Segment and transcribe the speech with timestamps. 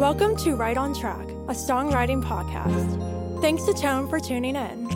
[0.00, 3.42] Welcome to Right on Track, a songwriting podcast.
[3.42, 4.86] Thanks to Tone for tuning in.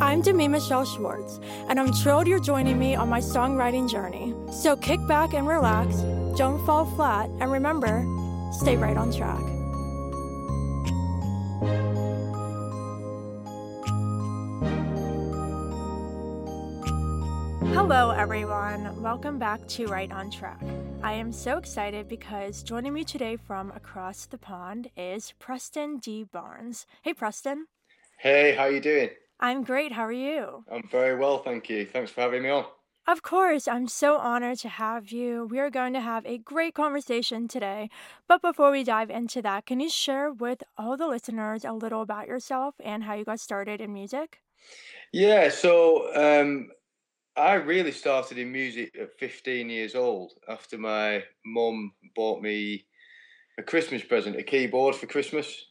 [0.00, 1.38] I'm Demi Michelle Schwartz,
[1.68, 4.34] and I'm thrilled you're joining me on my songwriting journey.
[4.50, 5.96] So kick back and relax,
[6.38, 8.02] don't fall flat, and remember,
[8.52, 9.42] stay right on track.
[17.74, 19.00] Hello, everyone.
[19.00, 20.60] Welcome back to Right on Track.
[21.02, 26.24] I am so excited because joining me today from across the pond is Preston D.
[26.24, 26.86] Barnes.
[27.02, 27.66] Hey, Preston.
[28.18, 29.10] Hey, how you doing?
[29.38, 29.92] I'm great.
[29.92, 30.64] How are you?
[30.70, 31.86] I'm very well, thank you.
[31.86, 32.64] Thanks for having me on.
[33.06, 35.46] Of course, I'm so honored to have you.
[35.48, 37.88] We are going to have a great conversation today.
[38.26, 42.02] But before we dive into that, can you share with all the listeners a little
[42.02, 44.40] about yourself and how you got started in music?
[45.12, 46.70] Yeah, so um,
[47.36, 52.86] I really started in music at 15 years old after my mum bought me
[53.58, 55.66] a Christmas present, a keyboard for Christmas.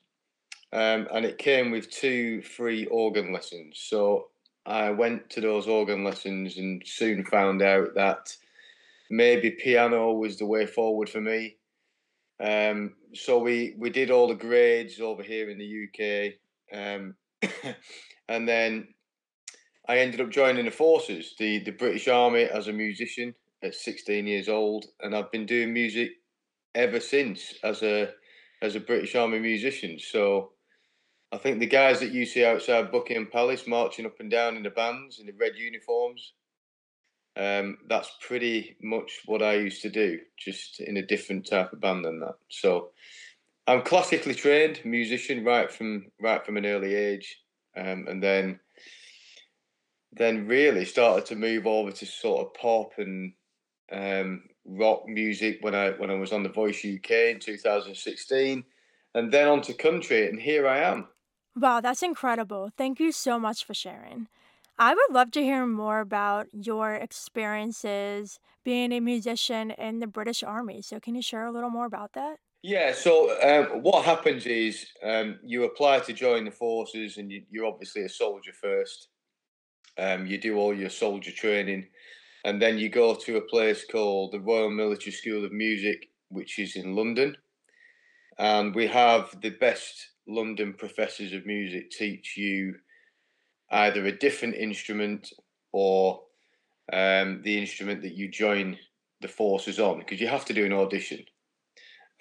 [0.71, 3.79] Um, and it came with two free organ lessons.
[3.83, 4.27] So
[4.67, 8.35] I went to those organ lessons and soon found out that
[9.09, 11.55] maybe piano was the way forward for me.
[12.39, 16.77] Um, so we, we did all the grades over here in the UK.
[16.77, 17.15] Um,
[18.29, 18.89] and then
[19.87, 24.25] I ended up joining the forces, the, the British Army as a musician at 16
[24.25, 24.85] years old.
[25.01, 26.11] And I've been doing music
[26.73, 28.11] ever since as a
[28.61, 29.99] as a British Army musician.
[29.99, 30.51] So
[31.31, 34.63] I think the guys that you see outside Buckingham Palace marching up and down in
[34.63, 36.33] the bands in the red uniforms,
[37.37, 41.81] um, that's pretty much what I used to do, just in a different type of
[41.81, 42.35] band than that.
[42.49, 42.91] So
[43.67, 47.41] I'm classically trained musician right from right from an early age,
[47.75, 48.59] um, and then
[50.17, 53.33] then really started to move over to sort of pop and
[53.91, 58.63] um, rock music when I when I was on the Voice UK in 2016,
[59.13, 61.07] and then on to country, and here I am.
[61.55, 62.69] Wow, that's incredible.
[62.77, 64.27] Thank you so much for sharing.
[64.77, 70.43] I would love to hear more about your experiences being a musician in the British
[70.43, 70.81] Army.
[70.81, 72.39] So, can you share a little more about that?
[72.61, 77.43] Yeah, so um, what happens is um, you apply to join the forces, and you,
[77.49, 79.09] you're obviously a soldier first.
[79.97, 81.87] Um, you do all your soldier training,
[82.43, 86.59] and then you go to a place called the Royal Military School of Music, which
[86.59, 87.35] is in London.
[88.37, 92.75] And we have the best London professors of music teach you
[93.71, 95.31] either a different instrument
[95.71, 96.21] or
[96.91, 98.77] um, the instrument that you join
[99.21, 101.23] the forces on, because you have to do an audition.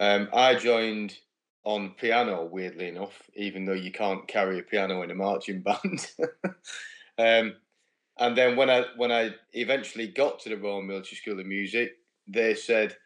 [0.01, 1.19] Um, I joined
[1.65, 6.11] on piano, weirdly enough, even though you can't carry a piano in a marching band.
[7.19, 7.55] um,
[8.19, 11.93] and then when I when I eventually got to the Royal Military School of Music,
[12.29, 12.97] they said,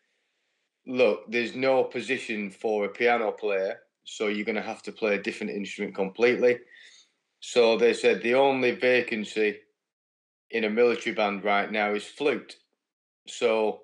[0.86, 5.14] "Look, there's no position for a piano player, so you're going to have to play
[5.14, 6.58] a different instrument completely."
[7.40, 9.60] So they said the only vacancy
[10.50, 12.56] in a military band right now is flute.
[13.26, 13.82] So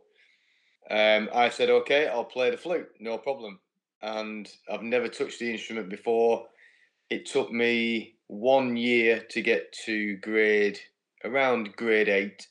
[0.90, 3.60] um, I said, "Okay, I'll play the flute, no problem."
[4.02, 6.46] And I've never touched the instrument before.
[7.08, 10.78] It took me one year to get to grade
[11.24, 12.46] around grade eight,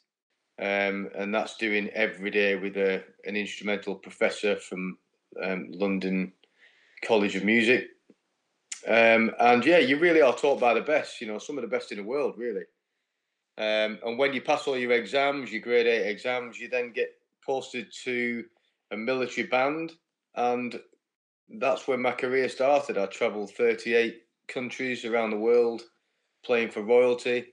[0.59, 4.97] um, and that's doing every day with a an instrumental professor from
[5.41, 6.33] um, London
[7.05, 7.87] College of Music.
[8.87, 11.21] Um, and yeah, you really are taught by the best.
[11.21, 12.63] You know, some of the best in the world, really.
[13.57, 17.09] Um, and when you pass all your exams, your grade eight exams, you then get
[17.45, 18.43] posted to
[18.91, 19.93] a military band,
[20.35, 20.79] and
[21.59, 22.97] that's where my career started.
[22.97, 25.83] I travelled 38 countries around the world,
[26.43, 27.52] playing for royalty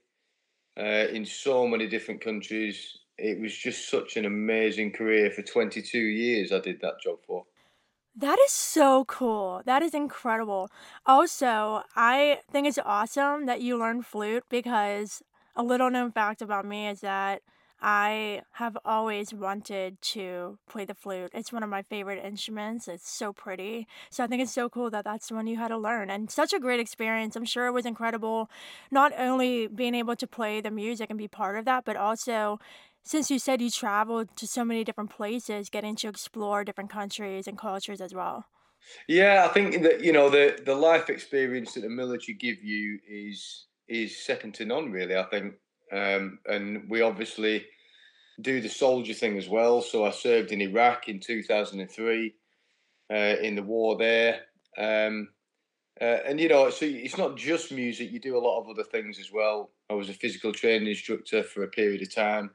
[0.80, 2.98] uh, in so many different countries.
[3.18, 6.52] It was just such an amazing career for 22 years.
[6.52, 7.44] I did that job for.
[8.16, 9.62] That is so cool.
[9.66, 10.68] That is incredible.
[11.06, 15.22] Also, I think it's awesome that you learned flute because
[15.54, 17.42] a little known fact about me is that
[17.82, 21.30] I have always wanted to play the flute.
[21.34, 22.88] It's one of my favorite instruments.
[22.88, 23.86] It's so pretty.
[24.10, 26.10] So I think it's so cool that that's the one you had to learn.
[26.10, 27.36] And such a great experience.
[27.36, 28.50] I'm sure it was incredible,
[28.90, 32.58] not only being able to play the music and be part of that, but also
[33.02, 37.46] since you said you traveled to so many different places, getting to explore different countries
[37.48, 38.44] and cultures as well.
[39.08, 42.98] Yeah, I think that you know the the life experience that the military give you
[43.06, 44.90] is is second to none.
[44.90, 45.56] Really, I think
[45.92, 47.66] um, and we obviously
[48.40, 49.82] do the soldier thing as well.
[49.82, 52.34] So I served in Iraq in 2003
[53.10, 54.40] uh, in the war there.
[54.78, 55.28] Um,
[56.00, 58.10] uh, and you know, so it's not just music.
[58.10, 59.70] You do a lot of other things as well.
[59.90, 62.50] I was a physical training instructor for a period of time.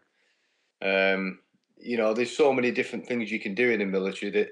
[0.82, 1.40] Um,
[1.78, 4.50] you know, there's so many different things you can do in the military that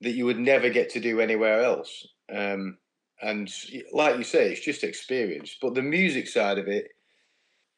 [0.00, 2.06] that you would never get to do anywhere else.
[2.32, 2.78] Um,
[3.20, 3.50] and
[3.92, 5.56] like you say, it's just experience.
[5.60, 6.88] But the music side of it,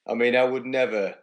[0.08, 1.14] I mean, I would never,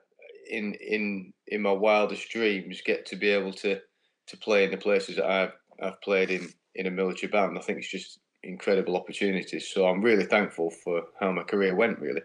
[0.49, 3.79] in in in my wildest dreams, get to be able to
[4.27, 7.57] to play in the places that I've I've played in in a military band.
[7.57, 9.69] I think it's just incredible opportunities.
[9.73, 11.99] So I'm really thankful for how my career went.
[11.99, 12.21] Really.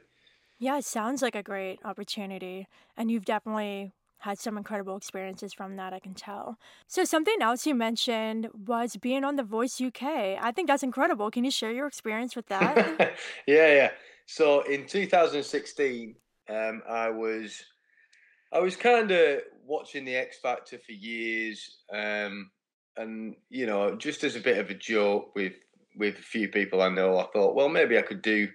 [0.58, 2.66] Yeah, it sounds like a great opportunity,
[2.96, 6.58] and you've definitely had some incredible experiences from that, I can tell.
[6.88, 10.02] So, something else you mentioned was being on The Voice UK.
[10.02, 11.30] I think that's incredible.
[11.30, 13.16] Can you share your experience with that?
[13.46, 13.90] yeah, yeah.
[14.28, 16.14] So in 2016,
[16.48, 17.62] um, I was
[18.52, 22.50] I was kind of watching the X Factor for years, um,
[22.96, 25.54] and you know, just as a bit of a joke with
[25.96, 28.48] with a few people I know, I thought, well, maybe I could do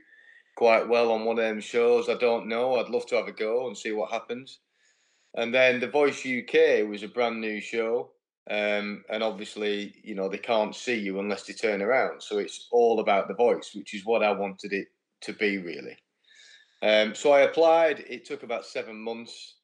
[0.56, 2.10] quite well on one of them shows.
[2.10, 2.76] I don't know.
[2.76, 4.60] I'd love to have a go and see what happens.
[5.36, 8.12] And then The Voice UK was a brand new show.
[8.50, 12.22] Um, and obviously, you know, they can't see you unless they turn around.
[12.22, 14.88] So it's all about the voice, which is what I wanted it
[15.22, 15.98] to be, really.
[16.84, 18.04] Um, so I applied.
[18.10, 19.56] It took about seven months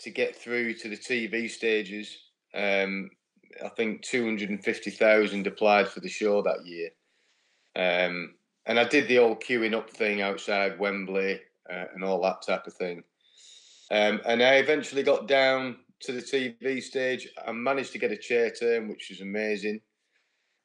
[0.00, 2.16] to get through to the TV stages.
[2.54, 3.10] Um,
[3.62, 6.88] I think 250,000 applied for the show that year.
[7.76, 8.34] Um,
[8.64, 11.40] and I did the old queuing up thing outside Wembley
[11.70, 13.02] uh, and all that type of thing.
[13.90, 17.28] Um, and I eventually got down to the TV stage.
[17.46, 19.80] I managed to get a chair turn, which was amazing.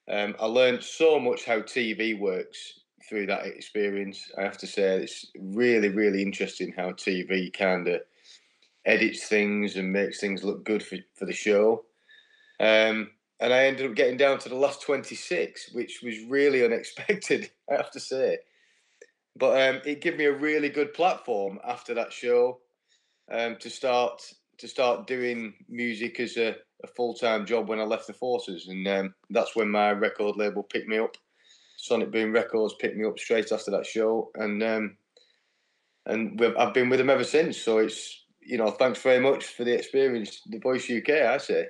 [0.10, 2.83] Um, I learned so much how TV works
[3.13, 4.31] through that experience.
[4.39, 8.01] I have to say, it's really, really interesting how TV kind of
[8.88, 11.86] edits things and makes things look good for, for the show.
[12.60, 17.51] Um, and I ended up getting down to the last 26, which was really unexpected,
[17.71, 18.39] I have to say.
[19.36, 22.62] But um, it gave me a really good platform after that show
[23.31, 24.24] um, to start
[24.57, 28.68] to start doing music as a, a full time job when I left the forces,
[28.68, 31.18] and um, that's when my record label picked me up.
[31.84, 34.96] Sonic Boom Records picked me up straight after that show, and um,
[36.06, 37.58] and I've been with them ever since.
[37.58, 41.10] So it's you know, thanks very much for the experience, The Voice UK.
[41.10, 41.68] I say.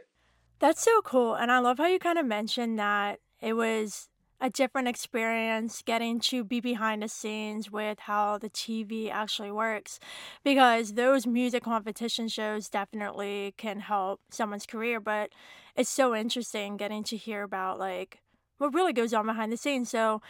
[0.59, 4.07] That's so cool, and I love how you kind of mentioned that it was
[4.39, 9.99] a different experience getting to be behind the scenes with how the TV actually works
[10.43, 15.29] because those music competition shows definitely can help someone's career but
[15.77, 18.22] it's so interesting getting to hear about like
[18.63, 20.21] what really goes on behind the scenes so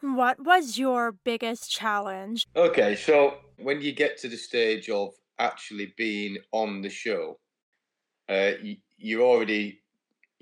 [0.00, 5.94] what was your biggest challenge okay so when you get to the stage of actually
[5.96, 7.38] being on the show
[8.28, 9.82] uh, you, you're already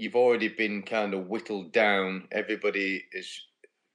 [0.00, 2.26] you've already been kind of whittled down.
[2.32, 3.46] Everybody is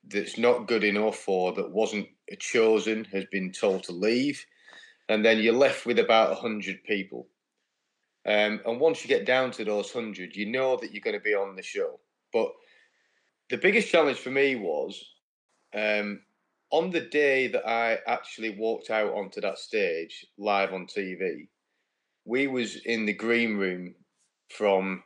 [0.07, 2.07] that's not good enough or that wasn't
[2.37, 4.45] chosen has been told to leave,
[5.09, 7.27] and then you're left with about hundred people.
[8.27, 11.23] Um, and once you get down to those hundred, you know that you're going to
[11.23, 11.99] be on the show.
[12.31, 12.51] But
[13.49, 15.03] the biggest challenge for me was
[15.75, 16.21] um,
[16.71, 21.47] on the day that I actually walked out onto that stage live on TV.
[22.25, 23.95] We was in the green room
[24.49, 25.03] from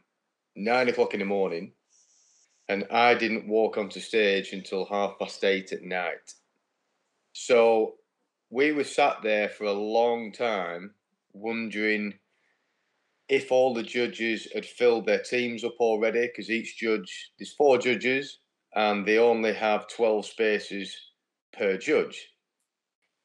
[0.56, 1.74] nine o'clock in the morning,
[2.70, 6.34] and I didn't walk onto stage until half past eight at night.
[7.34, 7.96] So
[8.50, 10.94] we were sat there for a long time
[11.34, 12.14] wondering
[13.30, 17.78] if all the judges had filled their teams up already, because each judge, there's four
[17.78, 18.40] judges,
[18.76, 20.96] and they only have 12 spaces
[21.58, 22.30] per judge.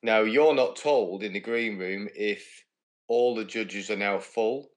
[0.02, 2.64] Now, you're not told in the green room if
[3.08, 4.70] all the judges are now full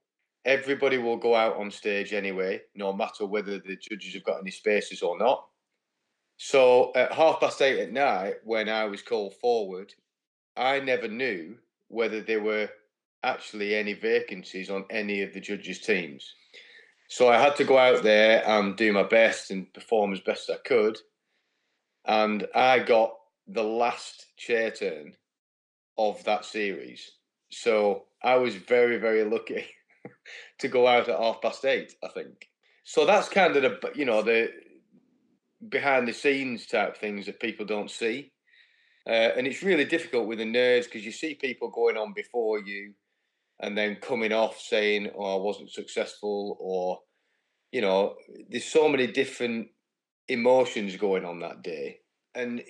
[0.48, 4.50] everybody will go out on stage anyway, no matter whether the judges have got any
[4.50, 5.46] spaces or not.
[6.38, 9.94] So at half past eight at night, when I was called forward,
[10.56, 11.58] I never knew
[11.90, 12.70] whether there were
[13.24, 16.34] actually any vacancies on any of the judges' teams.
[17.10, 20.50] So I had to go out there and do my best and perform as best
[20.50, 20.98] I could.
[22.06, 23.14] And I got
[23.48, 25.14] the last chair turn
[25.98, 27.12] of that series.
[27.50, 29.66] So I was very, very lucky
[30.60, 31.94] to go out at half past eight.
[32.04, 32.50] I think
[32.84, 33.06] so.
[33.06, 34.50] That's kind of the you know the
[35.70, 38.32] behind the scenes type things that people don't see,
[39.08, 42.60] uh, and it's really difficult with the nerds because you see people going on before
[42.60, 42.94] you,
[43.60, 47.02] and then coming off saying, "Oh, I wasn't successful," or
[47.72, 48.16] you know,
[48.50, 49.70] there's so many different
[50.28, 52.00] emotions going on that day,
[52.36, 52.64] and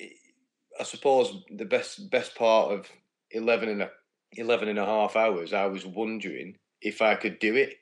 [0.80, 2.90] I suppose the best best part of
[3.32, 3.92] 11 and a
[4.34, 7.76] 11 and a half hours, I was wondering if I could do it.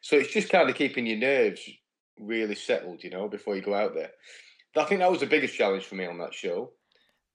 [0.00, 1.68] So it's just kind of keeping your nerves
[2.18, 4.10] really settled, you know, before you go out there.
[4.76, 6.72] I think that was the biggest challenge for me on that show.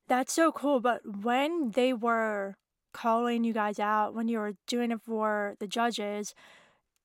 [0.07, 0.79] That's so cool.
[0.79, 2.55] But when they were
[2.95, 6.33] calling you guys out, when you were doing it for the judges,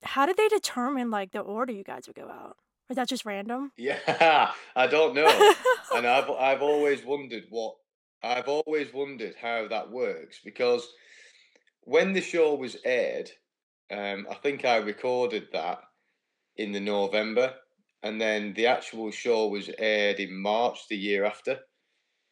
[0.03, 2.55] how did they determine like the order you guys would go out?
[2.87, 3.71] Was that just random?
[3.77, 5.53] Yeah, I don't know,
[5.93, 7.75] and I've I've always wondered what
[8.23, 10.87] I've always wondered how that works because
[11.81, 13.29] when the show was aired,
[13.91, 15.79] um, I think I recorded that
[16.55, 17.53] in the November,
[18.03, 21.59] and then the actual show was aired in March the year after.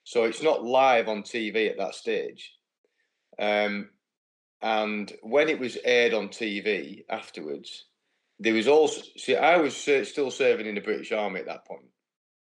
[0.05, 2.53] So it's not live on TV at that stage.
[3.39, 3.89] Um,
[4.61, 7.85] and when it was aired on TV afterwards,
[8.39, 11.85] there was also see I was still serving in the British Army at that point.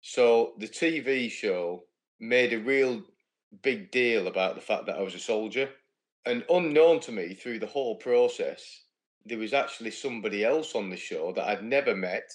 [0.02, 1.86] So the TV show
[2.20, 3.02] made a real
[3.62, 5.70] big deal about the fact that I was a soldier.
[6.26, 8.84] And unknown to me through the whole process,
[9.26, 12.32] there was actually somebody else on the show that I'd never met,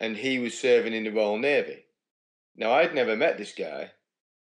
[0.00, 1.84] and he was serving in the Royal Navy.
[2.56, 3.90] Now, I'd never met this guy,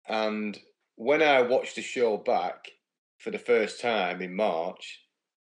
[0.08, 0.58] and
[0.96, 2.72] when I watched the show back
[3.18, 5.02] for the first time in March,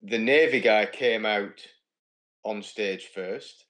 [0.03, 1.61] the Navy guy came out
[2.45, 3.67] on stage first,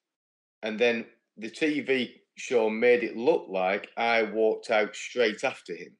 [0.62, 5.96] and then the TV show made it look like I walked out straight after him.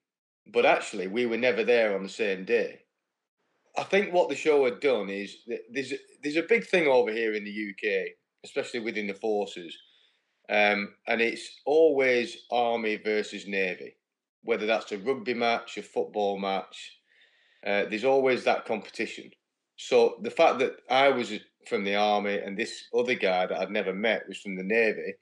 [0.52, 2.81] But actually, we were never there on the same day.
[3.76, 5.37] I think what the show had done is
[5.71, 8.09] there's there's a big thing over here in the UK,
[8.45, 9.76] especially within the forces,
[10.49, 13.95] um, and it's always army versus navy.
[14.43, 16.98] Whether that's a rugby match, a football match,
[17.68, 19.30] uh, there's always that competition.
[19.76, 21.32] So the fact that I was
[21.68, 25.14] from the army and this other guy that I'd never met was from the navy,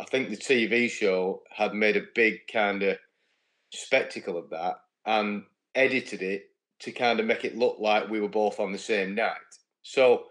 [0.00, 2.98] I think the TV show had made a big kind of
[3.72, 4.74] spectacle of that
[5.06, 5.44] and
[5.74, 6.46] edited it
[6.80, 9.36] to kind of make it look like we were both on the same night.
[9.82, 10.24] So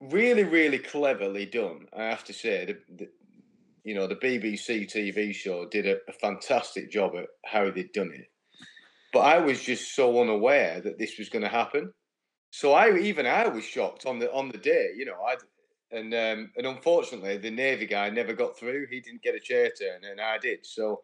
[0.00, 1.86] really, really cleverly done.
[1.96, 3.08] I have to say, the, the
[3.84, 8.12] you know the BBC TV show did a, a fantastic job at how they'd done
[8.14, 8.30] it.
[9.12, 11.92] But I was just so unaware that this was going to happen.
[12.50, 14.90] So I even I was shocked on the on the day.
[14.96, 15.36] You know, I
[15.92, 18.86] and um, and unfortunately the Navy guy never got through.
[18.90, 20.64] He didn't get a chair turn, and I did.
[20.64, 21.02] So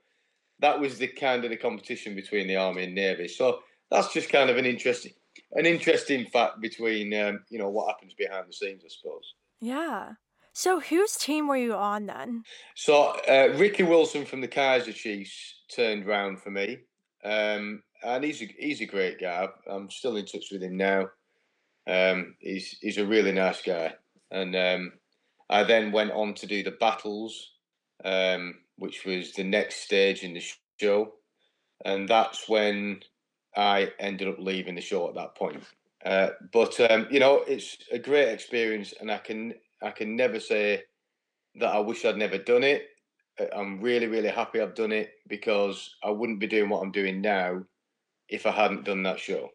[0.61, 3.29] that was the kind of the competition between the army and navy.
[3.29, 3.61] So
[3.91, 5.13] that's just kind of an interesting
[5.53, 9.35] an interesting fact between um, you know what happens behind the scenes, I suppose.
[9.61, 10.13] Yeah.
[10.53, 12.43] So whose team were you on then?
[12.75, 16.79] So uh, Ricky Wilson from the Kaiser Chiefs turned round for me,
[17.25, 19.49] um, and he's a, he's a great guy.
[19.71, 21.11] I'm still in touch with him now.
[21.89, 23.95] Um, he's he's a really nice guy,
[24.31, 24.93] and um,
[25.51, 27.53] I then went on to do the battles.
[28.05, 30.43] Um, which was the next stage in the
[30.81, 31.15] show.
[31.85, 33.01] And that's when
[33.57, 35.63] I ended up leaving the show at that point.
[36.05, 40.39] Uh, but um, you know, it's a great experience, and I can I can never
[40.39, 40.85] say
[41.57, 42.89] that I wish I'd never done it.
[43.41, 46.93] Uh, I'm really really happy I've done it because I wouldn't be doing what I'm
[46.93, 47.63] doing now
[48.29, 49.51] if I hadn't done that show.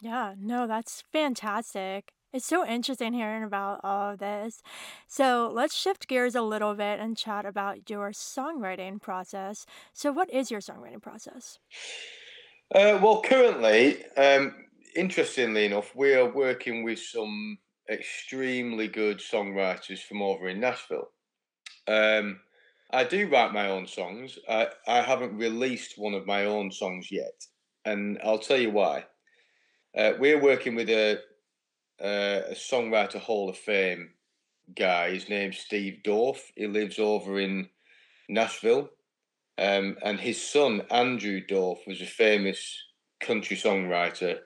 [0.00, 2.12] Yeah, no, that's fantastic.
[2.32, 4.60] It's so interesting hearing about all of this.
[5.06, 9.66] So let's shift gears a little bit and chat about your songwriting process.
[9.92, 11.58] So, what is your songwriting process?
[12.74, 17.58] Uh, well, currently, um, interestingly enough, we are working with some
[17.88, 21.10] extremely good songwriters from over in Nashville.
[21.86, 22.40] Um,
[22.90, 24.38] I do write my own songs.
[24.48, 27.46] I, I haven't released one of my own songs yet,
[27.84, 29.04] and I'll tell you why.
[29.96, 31.20] Uh, we're working with a
[32.02, 34.10] uh, a songwriter Hall of Fame
[34.74, 35.10] guy.
[35.10, 36.38] His name's Steve Dorff.
[36.56, 37.68] He lives over in
[38.28, 38.90] Nashville.
[39.56, 42.82] Um, and his son, Andrew Dorff, was a famous
[43.20, 44.38] country songwriter.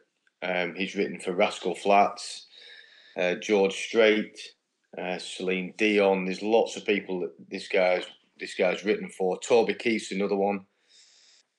[0.42, 2.46] Um, he's written for Rascal Flatts,
[3.16, 4.38] uh, George Strait,
[5.00, 6.26] uh, Celine Dion.
[6.26, 8.04] There's lots of people that this guy's
[8.38, 9.38] this guy's written for.
[9.40, 10.60] Toby Keith's another one.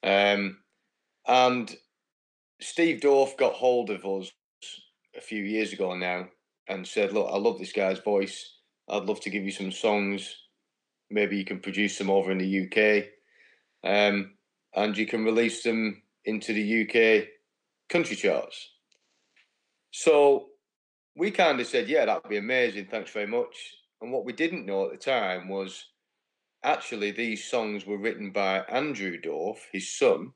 [0.03, 0.59] Um,
[1.29, 1.77] and
[2.59, 4.31] Steve Dorff got hold of us
[5.15, 6.27] a few years ago now
[6.67, 8.57] and said, "Look, I love this guy's voice.
[8.89, 10.35] I'd love to give you some songs.
[11.11, 13.11] Maybe you can produce them over in the UK,
[13.83, 14.37] um,
[14.75, 17.29] and you can release them into the UK
[17.89, 18.71] country charts."
[19.91, 20.49] So
[21.15, 22.87] we kind of said, "Yeah, that'd be amazing.
[22.87, 23.55] Thanks very much."
[24.01, 25.85] And what we didn't know at the time was
[26.63, 30.33] actually these songs were written by Andrew Dorff, his son,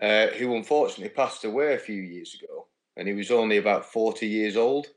[0.00, 4.26] uh, who unfortunately passed away a few years ago and he was only about 40
[4.26, 4.88] years old.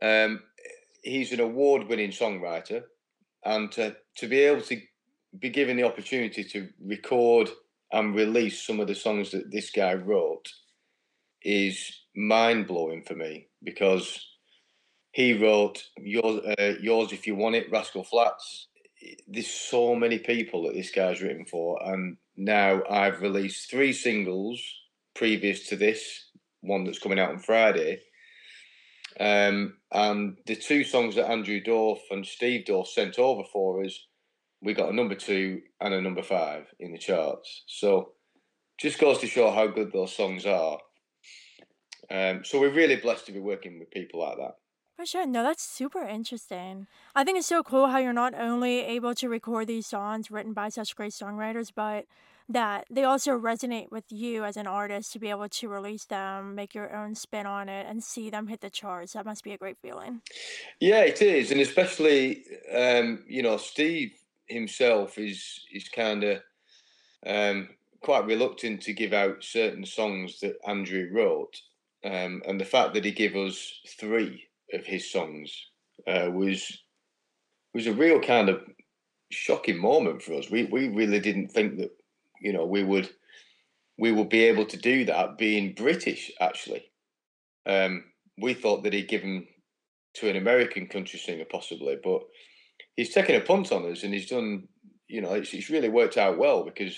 [0.00, 0.40] Um,
[1.02, 2.84] he's an award winning songwriter,
[3.44, 4.80] and to, to be able to
[5.38, 7.50] be given the opportunity to record
[7.92, 10.48] and release some of the songs that this guy wrote
[11.42, 14.24] is mind blowing for me because
[15.12, 18.68] he wrote yours, uh, yours if you want it, Rascal Flatts.
[19.26, 24.62] There's so many people that this guy's written for, and now I've released three singles
[25.14, 26.30] previous to this
[26.62, 28.00] one that's coming out on Friday.
[29.18, 34.06] Um, and the two songs that Andrew Dorff and Steve Dorff sent over for us,
[34.62, 37.64] we got a number two and a number five in the charts.
[37.66, 38.12] So
[38.80, 40.78] just goes to show how good those songs are.
[42.10, 44.54] Um, so we're really blessed to be working with people like that.
[44.96, 45.26] For sure.
[45.26, 46.86] No, that's super interesting.
[47.14, 50.54] I think it's so cool how you're not only able to record these songs written
[50.54, 52.06] by such great songwriters, but
[52.50, 56.54] that they also resonate with you as an artist to be able to release them,
[56.54, 59.12] make your own spin on it, and see them hit the charts.
[59.12, 60.20] That must be a great feeling.
[60.80, 64.12] Yeah, it is, and especially um, you know Steve
[64.46, 66.42] himself is is kind of
[67.24, 67.68] um,
[68.02, 71.56] quite reluctant to give out certain songs that Andrew wrote,
[72.04, 75.52] um, and the fact that he gave us three of his songs
[76.08, 76.82] uh, was
[77.74, 78.60] was a real kind of
[79.30, 80.50] shocking moment for us.
[80.50, 81.90] We we really didn't think that
[82.40, 83.10] you know we would
[83.98, 86.84] we would be able to do that being British actually.
[87.66, 88.04] Um,
[88.38, 89.46] we thought that he'd given
[90.14, 92.22] to an American country singer possibly, but
[92.96, 94.66] he's taken a punt on us and he's done
[95.08, 96.96] you know it's, it's really worked out well because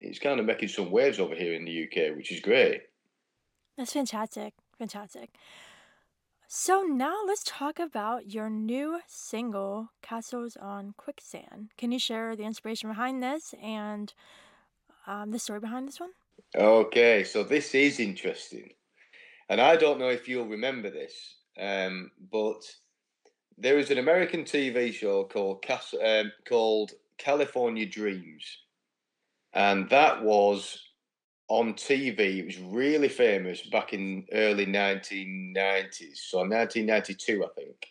[0.00, 2.82] he's kind of making some waves over here in the UK, which is great.
[3.76, 4.54] That's fantastic.
[4.78, 5.30] Fantastic.
[6.46, 11.70] So now let's talk about your new single, Castles on Quicksand.
[11.76, 14.12] Can you share the inspiration behind this and
[15.06, 16.12] um, the story behind this one?
[16.56, 18.74] Okay, so this is interesting.
[19.48, 22.62] And I don't know if you'll remember this, um, but
[23.58, 28.64] there was an American TV show called Cas- um, called California Dreams,
[29.54, 30.82] and that was
[31.48, 32.38] on TV.
[32.40, 37.86] It was really famous back in early 1990s, so 1992, I think.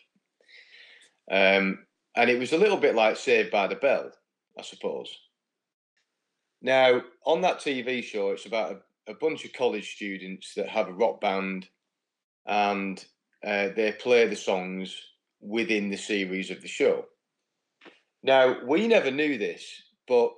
[1.30, 4.12] Um, and it was a little bit like Saved by the Bell,
[4.58, 5.14] I suppose.
[6.64, 10.88] Now, on that TV show, it's about a, a bunch of college students that have
[10.88, 11.68] a rock band
[12.46, 13.04] and
[13.46, 14.96] uh, they play the songs
[15.42, 17.04] within the series of the show.
[18.22, 19.62] Now, we never knew this,
[20.08, 20.30] but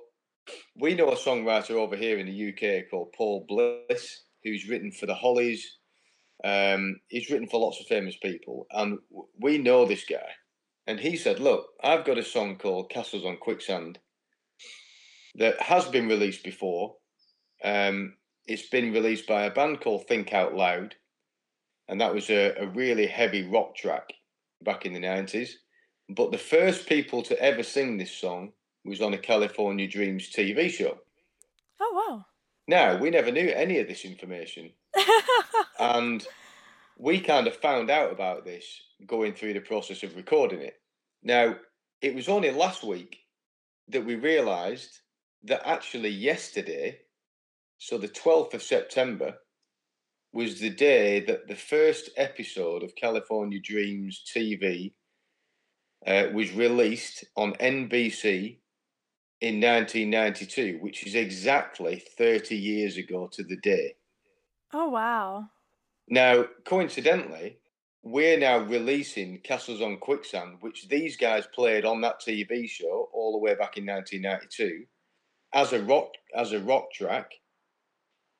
[0.75, 5.05] we know a songwriter over here in the UK called Paul Bliss, who's written for
[5.05, 5.65] the Hollies.
[6.43, 8.99] Um, he's written for lots of famous people, and
[9.39, 10.29] we know this guy.
[10.87, 13.99] And he said, "Look, I've got a song called Castles on Quicksand
[15.37, 16.95] that has been released before.
[17.63, 20.95] Um, it's been released by a band called Think Out Loud,
[21.87, 24.13] and that was a, a really heavy rock track
[24.63, 25.51] back in the 90s.
[26.09, 28.53] But the first people to ever sing this song
[28.85, 30.97] was on a California Dreams TV show.
[31.79, 32.25] Oh, wow.
[32.67, 34.71] Now, we never knew any of this information.
[35.79, 36.25] and
[36.97, 38.65] we kind of found out about this
[39.05, 40.79] going through the process of recording it.
[41.23, 41.57] Now,
[42.01, 43.19] it was only last week
[43.89, 44.99] that we realised
[45.47, 46.99] that actually yesterday,
[47.77, 49.35] so the 12th of September,
[50.33, 54.93] was the day that the first episode of California Dreams TV
[56.05, 58.59] uh, was released on NBC
[59.41, 63.95] in 1992, which is exactly 30 years ago to the day.
[64.73, 65.45] Oh, wow.
[66.09, 67.57] Now, coincidentally,
[68.03, 73.31] we're now releasing Castles on Quicksand, which these guys played on that TV show all
[73.31, 74.85] the way back in 1992
[75.53, 77.31] as a rock as a rock track.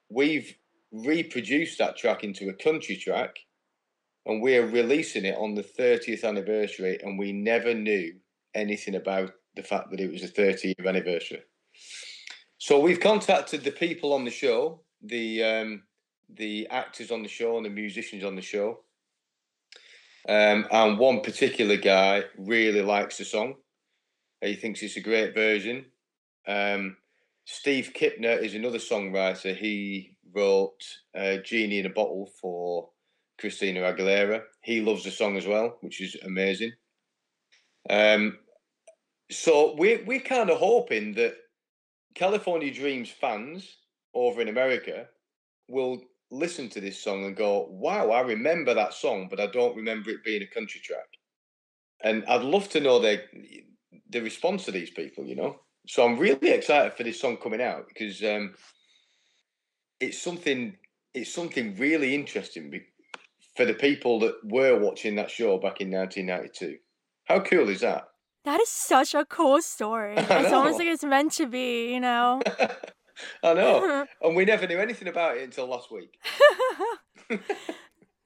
[0.09, 0.55] We've
[0.91, 3.35] reproduced that track into a country track
[4.25, 8.13] and we're releasing it on the 30th anniversary and we never knew
[8.55, 11.41] anything about the fact that it was a 30th anniversary.
[12.57, 15.83] So we've contacted the people on the show the um,
[16.29, 18.79] the actors on the show and the musicians on the show.
[20.27, 23.55] Um, and one particular guy really likes the song.
[24.41, 25.85] He thinks it's a great version
[26.47, 26.97] um,
[27.45, 29.55] Steve Kipner is another songwriter.
[29.55, 30.83] He wrote
[31.17, 32.89] uh, Genie in a Bottle for
[33.39, 34.41] Christina Aguilera.
[34.63, 36.71] He loves the song as well, which is amazing.
[37.89, 38.39] Um,
[39.31, 41.35] so we're, we're kind of hoping that
[42.15, 43.77] California Dreams fans
[44.13, 45.05] over in America
[45.69, 49.75] will listen to this song and go, wow, I remember that song, but I don't
[49.75, 51.07] remember it being a country track.
[52.03, 53.23] And I'd love to know their,
[54.09, 55.59] the response to these people, you know?
[55.87, 58.53] So I'm really excited for this song coming out because um,
[59.99, 60.75] it's something
[61.13, 62.81] it's something really interesting
[63.55, 66.77] for the people that were watching that show back in 1992.
[67.25, 68.07] How cool is that?
[68.45, 70.15] That is such a cool story.
[70.17, 72.41] It's almost like it's meant to be, you know.
[73.43, 74.05] I know.
[74.21, 76.17] and we never knew anything about it until last week.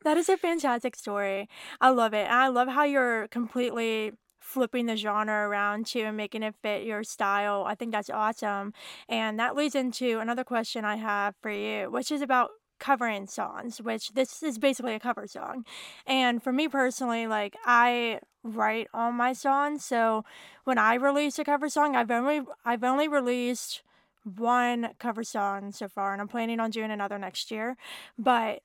[0.03, 1.47] that is a fantastic story.
[1.79, 2.25] I love it.
[2.25, 4.13] And I love how you're completely
[4.51, 7.63] flipping the genre around too and making it fit your style.
[7.65, 8.73] I think that's awesome.
[9.07, 13.79] And that leads into another question I have for you, which is about covering songs,
[13.81, 15.63] which this is basically a cover song.
[16.05, 20.25] And for me personally, like I write all my songs, so
[20.65, 23.83] when I release a cover song, I've only I've only released
[24.23, 27.77] one cover song so far, and I'm planning on doing another next year.
[28.17, 28.61] But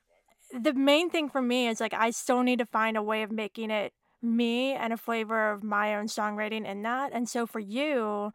[0.53, 3.31] the main thing for me is like I still need to find a way of
[3.31, 3.93] making it
[4.27, 7.13] me and a flavor of my own songwriting in that.
[7.13, 8.33] And so for you,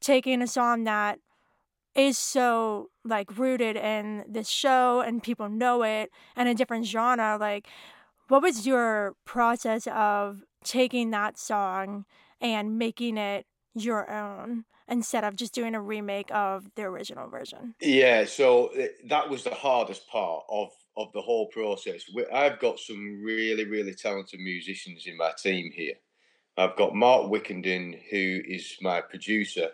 [0.00, 1.18] taking a song that
[1.94, 7.36] is so like rooted in this show and people know it and a different genre,
[7.38, 7.68] like
[8.28, 12.04] what was your process of taking that song
[12.40, 17.74] and making it your own instead of just doing a remake of the original version?
[17.80, 22.02] Yeah, so eh, that was the hardest part of of the whole process.
[22.34, 25.94] I've got some really, really talented musicians in my team here.
[26.56, 29.68] I've got Mark Wickenden, who is my producer,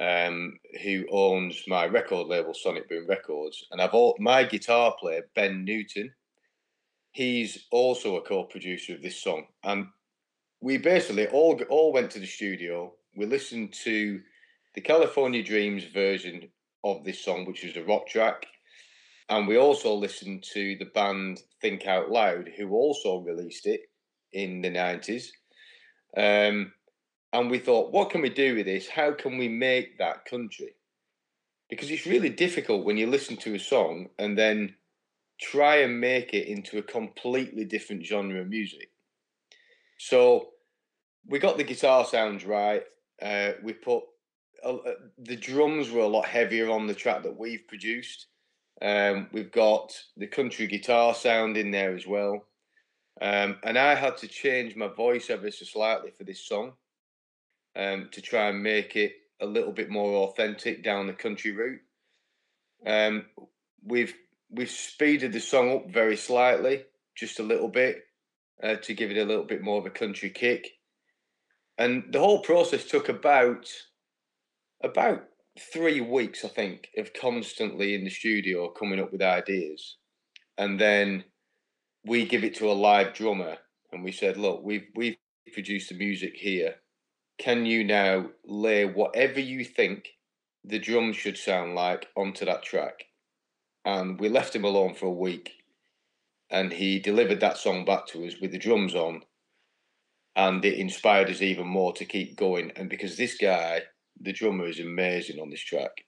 [0.00, 5.28] um, who owns my record label, Sonic Boom Records, and I've all, my guitar player
[5.34, 6.12] Ben Newton.
[7.10, 9.88] He's also a co-producer of this song, and
[10.60, 12.92] we basically all all went to the studio.
[13.16, 14.20] We listened to
[14.76, 16.48] the California Dreams version
[16.84, 18.46] of this song, which is a rock track
[19.28, 23.82] and we also listened to the band Think Out Loud, who also released it
[24.32, 25.28] in the 90s.
[26.16, 26.72] Um,
[27.32, 28.88] and we thought, what can we do with this?
[28.88, 30.74] How can we make that country?
[31.68, 34.74] Because it's really difficult when you listen to a song and then
[35.38, 38.90] try and make it into a completely different genre of music.
[39.98, 40.48] So
[41.26, 42.82] we got the guitar sounds right.
[43.20, 44.04] Uh, we put
[44.64, 44.76] uh,
[45.18, 48.26] the drums were a lot heavier on the track that we've produced.
[48.80, 52.46] Um, we've got the country guitar sound in there as well.
[53.20, 56.72] Um, and I had to change my voice ever so slightly for this song
[57.74, 61.80] um, to try and make it a little bit more authentic down the country route.
[62.86, 63.26] Um,
[63.84, 64.14] we've
[64.50, 66.84] we've speeded the song up very slightly,
[67.16, 68.04] just a little bit,
[68.62, 70.70] uh, to give it a little bit more of a country kick.
[71.76, 73.68] And the whole process took about
[74.82, 75.24] about
[75.58, 79.96] three weeks, I think, of constantly in the studio coming up with ideas.
[80.56, 81.24] And then
[82.04, 83.58] we give it to a live drummer
[83.92, 85.16] and we said, look, we've we've
[85.52, 86.76] produced the music here.
[87.38, 90.08] Can you now lay whatever you think
[90.64, 93.04] the drums should sound like onto that track?
[93.84, 95.52] And we left him alone for a week
[96.50, 99.22] and he delivered that song back to us with the drums on
[100.36, 103.82] and it inspired us even more to keep going and because this guy
[104.20, 106.04] the drummer is amazing on this track.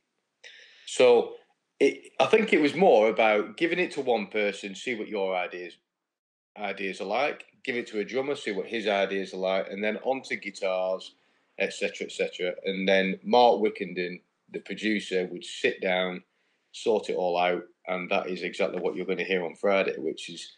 [0.87, 1.35] So
[1.79, 5.37] it, I think it was more about giving it to one person, see what your
[5.37, 5.75] ideas
[6.59, 9.83] ideas are like, give it to a drummer, see what his ideas are like, and
[9.83, 11.15] then onto guitars,
[11.59, 12.53] etc., etc.
[12.65, 14.21] And then Mark Wickenden,
[14.53, 16.23] the producer, would sit down,
[16.73, 19.95] sort it all out, and that is exactly what you're going to hear on Friday,
[19.97, 20.53] which is,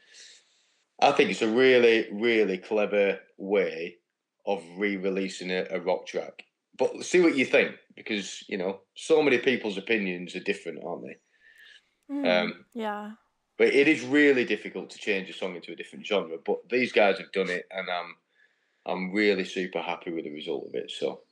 [1.01, 3.97] I think, it's a really, really clever way
[4.47, 6.45] of re-releasing a, a rock track
[6.83, 11.05] but see what you think because you know so many people's opinions are different, aren't
[11.05, 12.15] they?
[12.15, 13.13] Mm, um, yeah.
[13.59, 16.39] But it is really difficult to change a song into a different genre.
[16.45, 18.17] But these guys have done it, and I'm
[18.87, 20.91] I'm really super happy with the result of it.
[20.91, 21.23] So.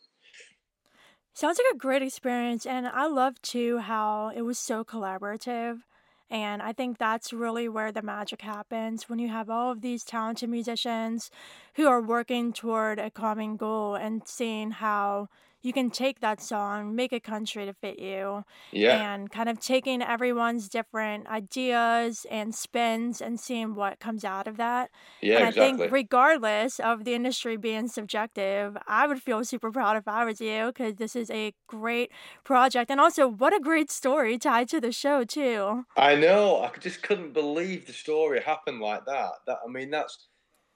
[1.32, 5.82] Sounds like a great experience, and I love too how it was so collaborative.
[6.30, 10.04] And I think that's really where the magic happens when you have all of these
[10.04, 11.30] talented musicians
[11.74, 15.28] who are working toward a common goal and seeing how
[15.62, 18.44] you can take that song, make a country to fit you.
[18.72, 19.14] Yeah.
[19.14, 24.56] And kind of taking everyone's different ideas and spins and seeing what comes out of
[24.56, 24.90] that.
[25.20, 25.78] Yeah, and I exactly.
[25.78, 30.40] think regardless of the industry being subjective, I would feel super proud if I was
[30.40, 32.10] you because this is a great
[32.44, 32.90] project.
[32.90, 35.84] And also, what a great story tied to the show, too.
[35.96, 36.62] I know.
[36.62, 39.32] I just couldn't believe the story happened like that.
[39.46, 40.28] That I mean, that's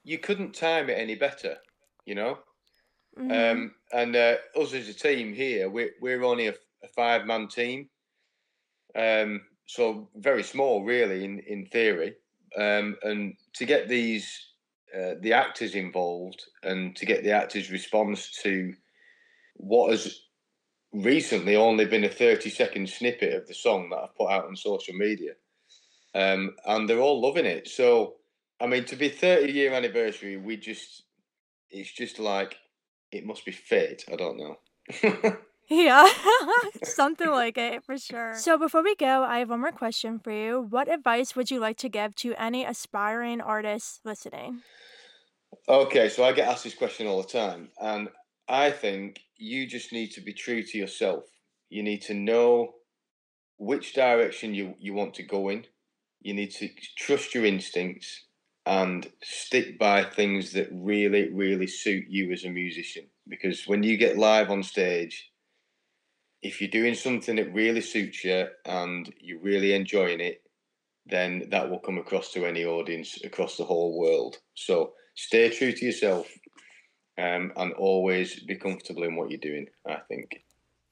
[0.03, 1.57] you couldn't time it any better,
[2.05, 2.39] you know?
[3.17, 3.31] Mm-hmm.
[3.31, 6.53] Um, and uh, us as a team here, we're, we're only a,
[6.83, 7.87] a five man team.
[8.93, 12.15] Um, so very small, really, in, in theory.
[12.57, 14.29] Um, and to get these,
[14.93, 18.73] uh, the actors involved and to get the actors' response to
[19.55, 20.19] what has
[20.91, 24.57] recently only been a 30 second snippet of the song that I've put out on
[24.57, 25.31] social media.
[26.13, 27.69] Um, and they're all loving it.
[27.69, 28.15] So,
[28.59, 31.03] I mean, to be 30 year anniversary, we just,
[31.69, 32.57] it's just like
[33.11, 34.05] it must be fate.
[34.11, 34.57] I don't know.
[35.69, 36.07] yeah,
[36.83, 38.35] something like it for sure.
[38.35, 40.67] So, before we go, I have one more question for you.
[40.69, 44.61] What advice would you like to give to any aspiring artists listening?
[45.67, 48.09] Okay, so I get asked this question all the time, and
[48.47, 51.23] I think you just need to be true to yourself.
[51.69, 52.73] You need to know
[53.57, 55.65] which direction you, you want to go in.
[56.21, 58.25] you need to trust your instincts
[58.65, 63.05] and stick by things that really, really suit you as a musician.
[63.27, 65.31] Because when you get live on stage,
[66.41, 70.41] if you're doing something that really suits you and you're really enjoying it,
[71.05, 74.37] then that will come across to any audience across the whole world.
[74.55, 76.27] So stay true to yourself
[77.17, 80.43] um, and always be comfortable in what you're doing, I think.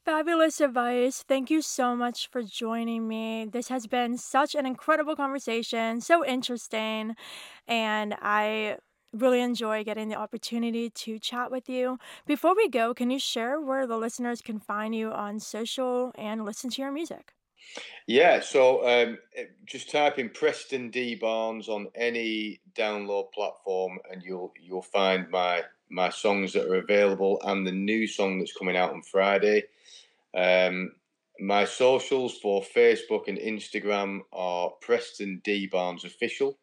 [0.05, 1.23] Fabulous advice.
[1.23, 3.45] Thank you so much for joining me.
[3.45, 7.15] This has been such an incredible conversation, so interesting,
[7.67, 8.79] and I
[9.13, 11.99] really enjoy getting the opportunity to chat with you.
[12.25, 16.43] Before we go, can you share where the listeners can find you on social and
[16.43, 17.33] listen to your music?
[18.07, 24.21] Yeah, so um, eh, just type in Preston D Barnes on any download platform, and
[24.23, 28.75] you'll you'll find my my songs that are available and the new song that's coming
[28.77, 29.63] out on Friday.
[30.35, 30.91] Um,
[31.39, 36.57] my socials for Facebook and Instagram are Preston D Barnes Official,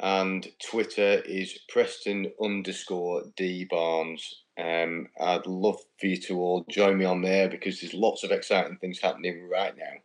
[0.00, 4.44] and Twitter is Preston underscore D Barnes.
[4.58, 8.32] Um, I'd love for you to all join me on there because there's lots of
[8.32, 10.02] exciting things happening right now.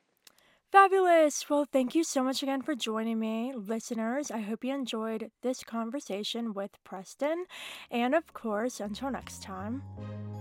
[0.71, 1.47] Fabulous.
[1.49, 4.31] Well, thank you so much again for joining me, listeners.
[4.31, 7.45] I hope you enjoyed this conversation with Preston.
[7.91, 9.83] And of course, until next time,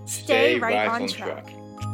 [0.06, 1.44] stay, stay right, right, on, on track.
[1.44, 1.91] track.